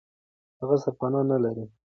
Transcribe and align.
هغه 0.59 0.75
سرپنا 0.83 1.19
نه 1.31 1.37
لري. 1.43 1.65